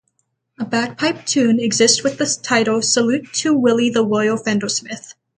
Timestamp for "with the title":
2.01-2.81